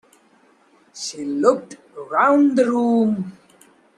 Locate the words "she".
0.95-1.23